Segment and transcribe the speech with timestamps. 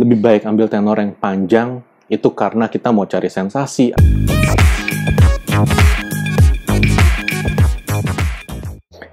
[0.00, 3.92] lebih baik ambil tenor yang panjang itu karena kita mau cari sensasi.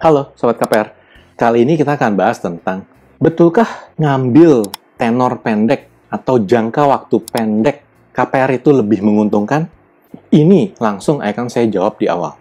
[0.00, 0.96] Halo Sobat KPR,
[1.36, 2.88] kali ini kita akan bahas tentang
[3.20, 3.68] betulkah
[4.00, 7.84] ngambil tenor pendek atau jangka waktu pendek
[8.16, 9.68] KPR itu lebih menguntungkan?
[10.32, 12.40] Ini langsung akan saya jawab di awal.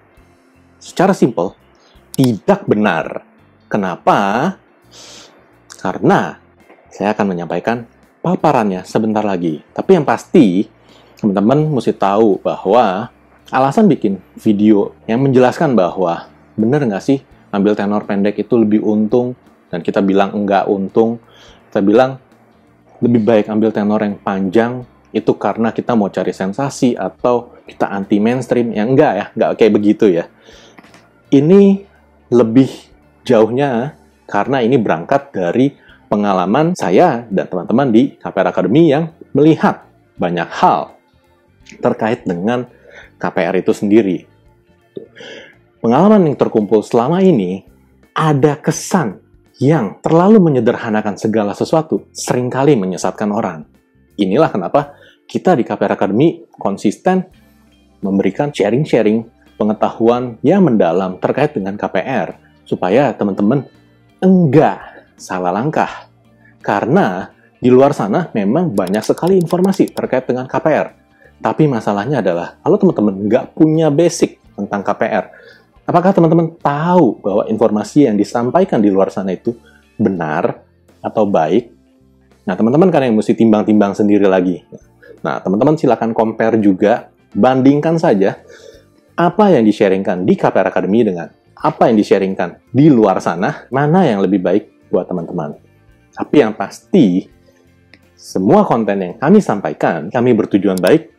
[0.79, 1.59] Secara simpel,
[2.15, 3.27] tidak benar.
[3.67, 4.55] Kenapa?
[5.75, 6.39] Karena
[6.87, 9.63] saya akan menyampaikan paparannya sebentar lagi.
[9.71, 10.67] Tapi yang pasti,
[11.19, 13.11] teman-teman mesti tahu bahwa
[13.49, 16.29] alasan bikin video yang menjelaskan bahwa
[16.59, 17.19] benar nggak sih
[17.49, 19.33] ambil tenor pendek itu lebih untung
[19.73, 21.17] dan kita bilang enggak untung.
[21.69, 22.17] Kita bilang
[22.99, 28.21] lebih baik ambil tenor yang panjang itu karena kita mau cari sensasi atau kita anti
[28.21, 30.29] mainstream ya enggak ya enggak kayak begitu ya
[31.33, 31.81] ini
[32.29, 32.69] lebih
[33.25, 33.97] jauhnya
[34.29, 35.73] karena ini berangkat dari
[36.09, 39.85] pengalaman saya dan teman-teman di KPR Academy yang melihat
[40.17, 40.97] banyak hal
[41.79, 42.65] terkait dengan
[43.21, 44.25] KPR itu sendiri.
[45.79, 47.63] Pengalaman yang terkumpul selama ini
[48.11, 49.21] ada kesan
[49.61, 53.63] yang terlalu menyederhanakan segala sesuatu sering kali menyesatkan orang.
[54.19, 54.97] Inilah kenapa
[55.29, 57.23] kita di KPR Academy konsisten
[58.01, 59.23] memberikan sharing-sharing
[59.59, 63.67] pengetahuan yang mendalam terkait dengan KPR supaya teman-teman
[64.23, 64.88] enggak
[65.19, 66.09] salah langkah.
[66.59, 70.95] Karena di luar sana memang banyak sekali informasi terkait dengan KPR.
[71.39, 75.31] Tapi masalahnya adalah, kalau teman-teman nggak punya basic tentang KPR,
[75.87, 79.55] apakah teman-teman tahu bahwa informasi yang disampaikan di luar sana itu
[79.95, 80.63] benar
[80.99, 81.71] atau baik?
[82.43, 84.63] Nah, teman-teman kan yang mesti timbang-timbang sendiri lagi.
[85.23, 88.39] Nah, teman-teman silakan compare juga, bandingkan saja
[89.19, 91.27] apa yang di-sharingkan di KPR Academy dengan
[91.59, 95.57] apa yang di-sharingkan di luar sana, mana yang lebih baik buat teman-teman.
[96.13, 97.29] Tapi yang pasti,
[98.19, 101.09] semua konten yang kami sampaikan, kami bertujuan baik,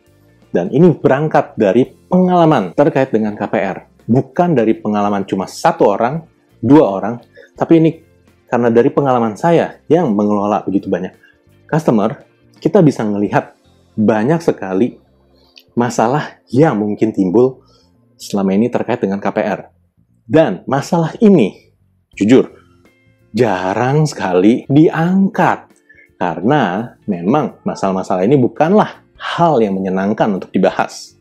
[0.51, 3.87] dan ini berangkat dari pengalaman terkait dengan KPR.
[4.05, 6.21] Bukan dari pengalaman cuma satu orang,
[6.59, 7.15] dua orang,
[7.55, 7.91] tapi ini
[8.51, 11.15] karena dari pengalaman saya yang mengelola begitu banyak
[11.71, 12.27] customer,
[12.59, 13.55] kita bisa melihat
[13.95, 14.99] banyak sekali
[15.73, 17.63] masalah yang mungkin timbul
[18.19, 19.71] selama ini terkait dengan KPR.
[20.27, 21.73] Dan masalah ini,
[22.13, 22.60] jujur,
[23.31, 25.71] jarang sekali diangkat.
[26.21, 31.17] Karena memang masalah-masalah ini bukanlah hal yang menyenangkan untuk dibahas.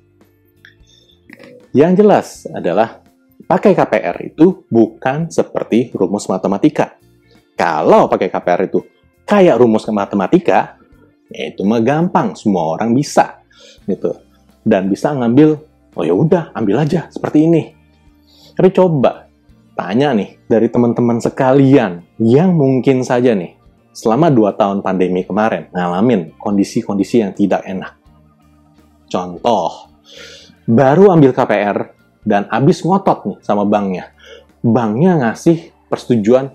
[1.73, 3.01] Yang jelas adalah
[3.49, 7.01] pakai KPR itu bukan seperti rumus matematika.
[7.57, 8.85] Kalau pakai KPR itu
[9.25, 10.77] kayak rumus matematika,
[11.33, 13.41] ya itu mah gampang, semua orang bisa
[13.89, 14.13] gitu.
[14.61, 15.57] Dan bisa ngambil
[15.97, 17.63] oh ya udah ambil aja seperti ini.
[18.53, 19.30] Tapi coba
[19.81, 23.57] tanya nih dari teman-teman sekalian yang mungkin saja nih
[23.97, 27.97] selama 2 tahun pandemi kemarin ngalamin kondisi-kondisi yang tidak enak.
[29.09, 29.89] Contoh,
[30.69, 31.97] baru ambil KPR
[32.29, 34.13] dan habis ngotot nih sama banknya.
[34.61, 36.53] Banknya ngasih persetujuan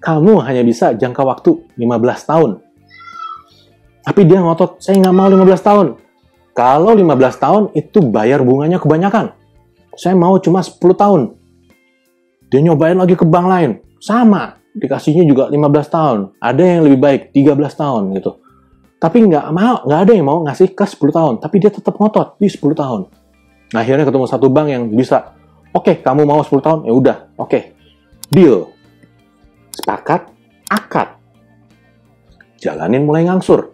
[0.00, 2.50] kamu hanya bisa jangka waktu 15 tahun.
[4.02, 5.86] Tapi dia ngotot, saya nggak mau 15 tahun.
[6.56, 9.36] Kalau 15 tahun itu bayar bunganya kebanyakan.
[9.94, 11.41] Saya mau cuma 10 tahun.
[12.52, 13.70] Dia nyobain lagi ke bank lain.
[13.96, 16.18] Sama, dikasihnya juga 15 tahun.
[16.36, 18.36] Ada yang lebih baik 13 tahun gitu.
[19.00, 21.34] Tapi nggak mau, nggak ada yang mau ngasih ke 10 tahun.
[21.40, 23.00] Tapi dia tetap ngotot di 10 tahun.
[23.72, 25.32] Nah, akhirnya ketemu satu bank yang bisa,
[25.72, 27.62] oke, okay, kamu mau 10 tahun, ya udah, oke, okay.
[28.28, 28.68] deal,
[29.72, 30.28] sepakat,
[30.68, 31.16] akad,
[32.60, 33.72] jalanin mulai ngangsur.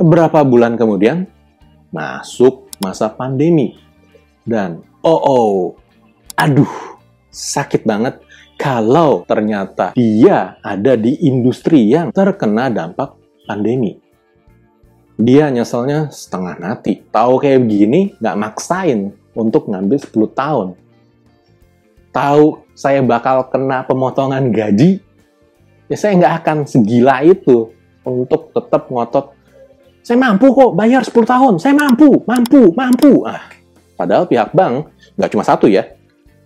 [0.00, 1.28] Berapa bulan kemudian,
[1.92, 3.76] masuk masa pandemi.
[4.48, 5.56] Dan oh oh,
[6.40, 6.93] aduh,
[7.34, 8.22] sakit banget
[8.54, 13.18] kalau ternyata dia ada di industri yang terkena dampak
[13.50, 13.98] pandemi.
[15.18, 17.02] Dia nyeselnya setengah mati.
[17.10, 20.68] Tahu kayak begini, nggak maksain untuk ngambil 10 tahun.
[22.14, 22.44] Tahu
[22.78, 25.02] saya bakal kena pemotongan gaji,
[25.90, 27.74] ya saya nggak akan segila itu
[28.06, 29.34] untuk tetap ngotot
[30.04, 31.54] saya mampu kok bayar 10 tahun.
[31.56, 33.24] Saya mampu, mampu, mampu.
[33.24, 33.40] Ah,
[33.96, 35.93] padahal pihak bank, nggak cuma satu ya,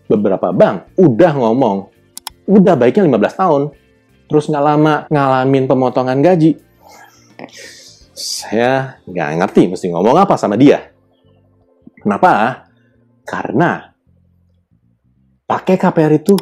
[0.08, 1.76] beberapa bank udah ngomong,
[2.48, 3.62] udah baiknya 15 tahun.
[4.28, 6.56] Terus nggak lama ngalamin pemotongan gaji.
[8.12, 10.90] Saya nggak ngerti mesti ngomong apa sama dia.
[12.00, 12.64] Kenapa?
[13.24, 13.84] Karena
[15.44, 16.34] pakai KPR itu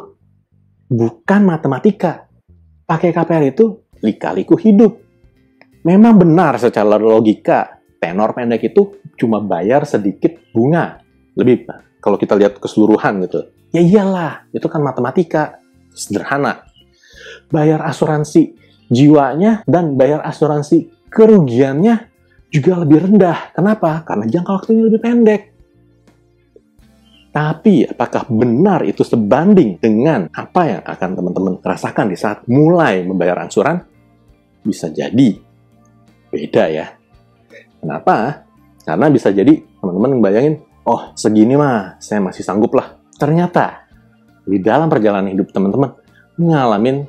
[0.87, 2.27] bukan matematika.
[2.87, 5.07] Pakai KPR itu lika-liku hidup
[5.87, 11.01] memang benar secara logika tenor pendek itu cuma bayar sedikit bunga
[11.33, 11.65] lebih
[12.03, 15.59] kalau kita lihat keseluruhan gitu ya iyalah itu kan matematika
[15.91, 16.67] sederhana
[17.51, 18.55] bayar asuransi
[18.87, 22.07] jiwanya dan bayar asuransi kerugiannya
[22.47, 23.51] juga lebih rendah.
[23.51, 24.03] Kenapa?
[24.07, 25.41] Karena jangka waktunya lebih pendek.
[27.35, 33.45] Tapi apakah benar itu sebanding dengan apa yang akan teman-teman rasakan di saat mulai membayar
[33.45, 33.77] angsuran?
[34.65, 35.37] Bisa jadi
[36.33, 36.87] beda ya.
[37.77, 38.41] Kenapa?
[38.81, 42.96] Karena bisa jadi teman-teman bayangin, oh segini mah saya masih sanggup lah.
[43.17, 43.89] Ternyata
[44.47, 45.91] di dalam perjalanan hidup teman-teman
[46.37, 47.03] ngalamin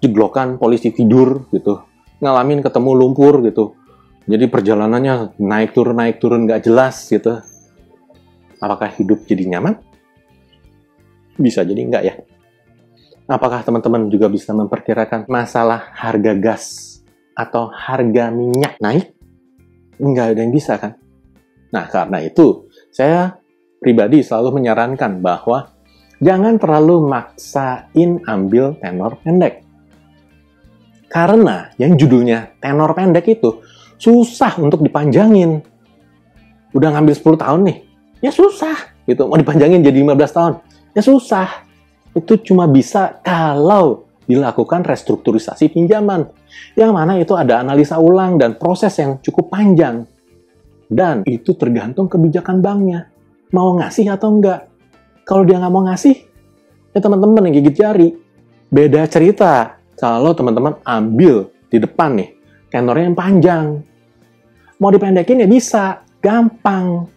[0.00, 1.84] jeglokan polisi tidur gitu,
[2.24, 3.76] ngalamin ketemu lumpur gitu.
[4.24, 7.40] Jadi perjalanannya naik turun naik turun nggak jelas gitu
[8.60, 9.80] Apakah hidup jadi nyaman?
[11.40, 12.14] Bisa jadi enggak ya.
[13.24, 16.64] Apakah teman-teman juga bisa memperkirakan masalah harga gas
[17.32, 19.16] atau harga minyak naik?
[19.96, 21.00] Enggak ada yang bisa kan?
[21.72, 23.39] Nah, karena itu saya
[23.80, 25.72] pribadi selalu menyarankan bahwa
[26.20, 29.64] jangan terlalu maksain ambil tenor pendek.
[31.10, 33.64] Karena yang judulnya tenor pendek itu
[33.98, 35.64] susah untuk dipanjangin.
[36.70, 37.78] Udah ngambil 10 tahun nih,
[38.22, 38.78] ya susah
[39.10, 39.26] gitu.
[39.26, 40.52] Mau dipanjangin jadi 15 tahun
[40.94, 41.66] ya susah.
[42.14, 46.30] Itu cuma bisa kalau dilakukan restrukturisasi pinjaman.
[46.78, 50.06] Yang mana itu ada analisa ulang dan proses yang cukup panjang.
[50.90, 53.09] Dan itu tergantung kebijakan banknya
[53.50, 54.70] mau ngasih atau enggak
[55.26, 56.16] kalau dia nggak mau ngasih
[56.94, 58.08] ya teman-teman yang gigit jari
[58.70, 62.30] beda cerita kalau teman-teman ambil di depan nih
[62.70, 63.66] tenornya yang panjang
[64.80, 67.10] mau dipendekin ya bisa gampang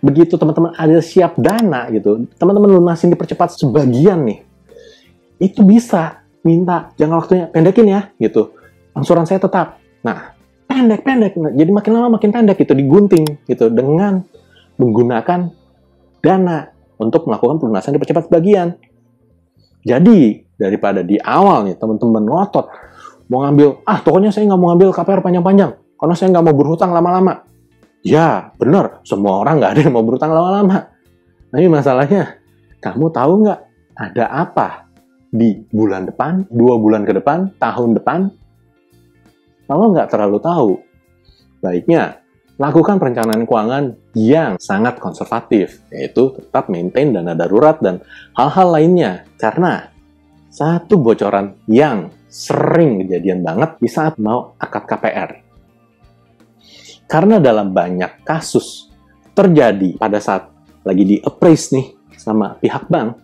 [0.00, 4.38] begitu teman-teman ada siap dana gitu, teman-teman lunasin dipercepat sebagian nih,
[5.42, 8.54] itu bisa minta jangka waktunya pendekin ya gitu.
[8.96, 9.82] Angsuran saya tetap.
[10.00, 10.34] Nah,
[10.66, 11.36] pendek-pendek.
[11.36, 14.24] Jadi makin lama makin pendek gitu, digunting gitu dengan
[14.80, 15.52] menggunakan
[16.24, 16.58] dana
[16.96, 18.76] untuk melakukan pelunasan dipercepat sebagian.
[19.84, 22.66] Jadi, daripada di awal nih teman-teman ngotot
[23.32, 26.90] mau ngambil, ah pokoknya saya nggak mau ngambil KPR panjang-panjang, karena saya nggak mau berhutang
[26.92, 27.44] lama-lama.
[28.00, 29.04] Ya, benar.
[29.04, 30.88] Semua orang nggak ada yang mau berutang lama-lama.
[31.52, 32.40] Tapi masalahnya,
[32.80, 33.60] kamu tahu nggak
[33.96, 34.88] ada apa
[35.30, 38.32] di bulan depan, dua bulan ke depan, tahun depan?
[39.68, 40.70] Kalau nggak terlalu tahu,
[41.62, 42.18] baiknya
[42.60, 48.04] lakukan perencanaan keuangan yang sangat konservatif, yaitu tetap maintain dana darurat dan
[48.36, 49.24] hal-hal lainnya.
[49.40, 49.88] Karena
[50.52, 55.50] satu bocoran yang sering kejadian banget di saat mau akad KPR
[57.10, 58.86] karena dalam banyak kasus
[59.34, 60.46] terjadi pada saat
[60.86, 63.18] lagi di appraise nih sama pihak bank,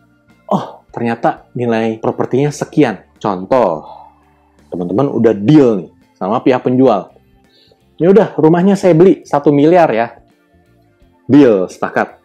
[0.51, 3.07] oh ternyata nilai propertinya sekian.
[3.23, 3.87] Contoh,
[4.75, 7.15] teman-teman udah deal nih sama pihak penjual.
[7.97, 10.21] Ya udah, rumahnya saya beli satu miliar ya.
[11.25, 12.21] Deal, sepakat.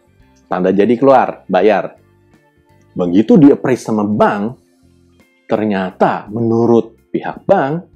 [0.51, 1.95] Tanda jadi keluar, bayar.
[2.91, 4.59] Begitu di appraise sama bank,
[5.47, 7.87] ternyata menurut pihak bank,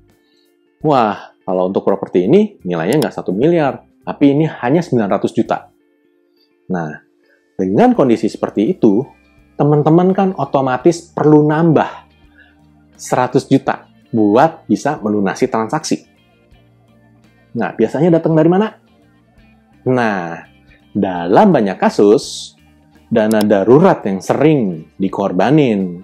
[0.80, 5.68] wah kalau untuk properti ini nilainya nggak satu miliar, tapi ini hanya 900 juta.
[6.72, 6.96] Nah,
[7.60, 9.04] dengan kondisi seperti itu,
[9.60, 11.92] teman-teman kan otomatis perlu nambah
[12.96, 16.15] 100 juta buat bisa melunasi transaksi.
[17.56, 18.68] Nah, biasanya datang dari mana?
[19.88, 20.44] Nah,
[20.92, 22.56] dalam banyak kasus,
[23.08, 26.04] dana darurat yang sering dikorbanin.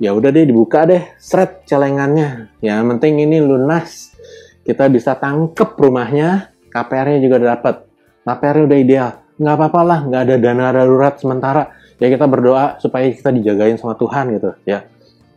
[0.00, 2.54] Ya udah deh dibuka deh, seret celengannya.
[2.62, 4.14] Yang penting ini lunas
[4.62, 7.84] kita bisa tangkep rumahnya, KPR-nya juga dapat.
[8.22, 9.10] KPR-nya udah ideal.
[9.38, 11.62] Nggak apa-apa lah, nggak ada dana darurat sementara.
[11.98, 14.86] Ya kita berdoa supaya kita dijagain sama Tuhan gitu ya.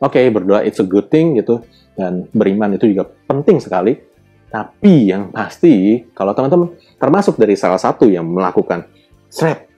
[0.01, 1.65] Oke, okay, berdoa it's a good thing gitu.
[1.97, 4.10] Dan beriman itu juga penting sekali.
[4.51, 8.83] Tapi yang pasti, kalau teman-teman termasuk dari salah satu yang melakukan
[9.31, 9.71] srep,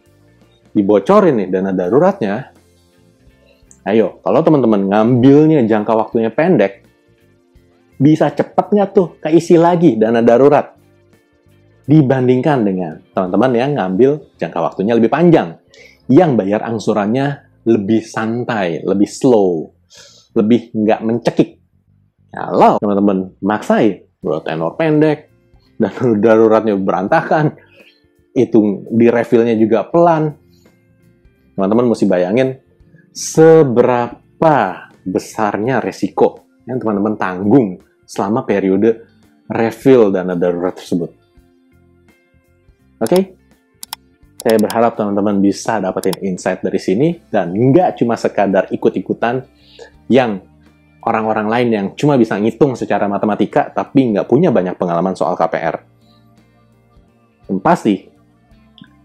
[0.73, 2.49] dibocorin nih dana daruratnya,
[3.85, 6.81] ayo, kalau teman-teman ngambilnya jangka waktunya pendek,
[8.01, 10.73] bisa cepat nggak tuh keisi lagi dana darurat
[11.85, 14.11] dibandingkan dengan teman-teman yang ngambil
[14.41, 15.61] jangka waktunya lebih panjang
[16.09, 19.71] yang bayar angsurannya lebih santai, lebih slow,
[20.35, 21.63] lebih nggak mencekik.
[22.33, 25.29] Kalau teman-teman maksain buat tenor pendek
[25.77, 25.91] dan
[26.23, 27.59] daruratnya berantakan,
[28.33, 30.33] itu di refillnya juga pelan,
[31.53, 32.57] teman-teman mesti bayangin
[33.13, 37.77] seberapa besarnya resiko yang teman-teman tanggung
[38.07, 39.05] selama periode
[39.51, 41.11] refill dana darurat tersebut.
[43.03, 43.09] Oke?
[43.11, 43.23] Okay?
[44.43, 49.39] Saya berharap teman-teman bisa dapetin insight dari sini dan nggak cuma sekadar ikut-ikutan
[50.11, 50.43] yang
[51.03, 55.75] orang-orang lain yang cuma bisa ngitung secara matematika tapi nggak punya banyak pengalaman soal KPR.
[57.47, 58.07] Dan pasti,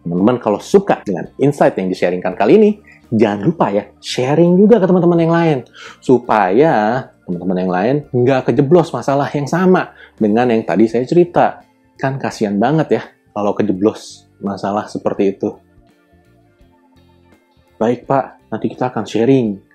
[0.07, 2.71] teman-teman kalau suka dengan insight yang di-sharingkan kali ini,
[3.11, 5.59] jangan lupa ya, sharing juga ke teman-teman yang lain.
[5.99, 11.61] Supaya teman-teman yang lain nggak kejeblos masalah yang sama dengan yang tadi saya cerita.
[11.99, 13.03] Kan kasihan banget ya
[13.35, 15.59] kalau kejeblos masalah seperti itu.
[17.79, 19.68] Baik Pak, nanti kita akan sharing.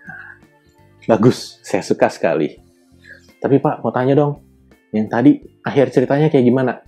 [1.03, 2.55] Bagus, saya suka sekali.
[3.43, 4.39] Tapi Pak, mau tanya dong,
[4.95, 6.79] yang tadi akhir ceritanya kayak gimana?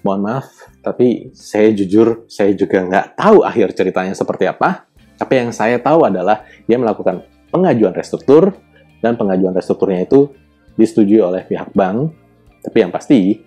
[0.00, 0.48] Mohon maaf,
[0.80, 4.88] tapi saya jujur, saya juga nggak tahu akhir ceritanya seperti apa.
[5.20, 7.20] Tapi yang saya tahu adalah dia melakukan
[7.52, 8.56] pengajuan restruktur,
[9.04, 10.32] dan pengajuan restrukturnya itu
[10.80, 12.16] disetujui oleh pihak bank.
[12.64, 13.44] Tapi yang pasti,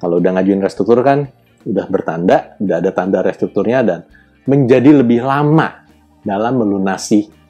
[0.00, 1.28] kalau udah ngajuin restruktur kan,
[1.68, 4.00] udah bertanda, udah ada tanda restrukturnya, dan
[4.48, 5.84] menjadi lebih lama
[6.24, 7.41] dalam melunasi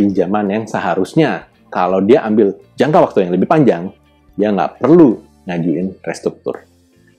[0.00, 3.92] pinjaman yang seharusnya kalau dia ambil jangka waktu yang lebih panjang,
[4.32, 6.64] dia nggak perlu ngajuin restruktur.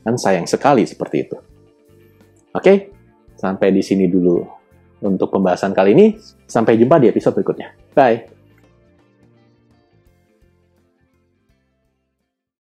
[0.01, 1.38] Kan sayang sekali seperti itu.
[2.57, 2.89] Oke,
[3.38, 4.41] sampai di sini dulu
[5.05, 6.07] untuk pembahasan kali ini.
[6.50, 7.69] Sampai jumpa di episode berikutnya.
[7.93, 8.40] Bye!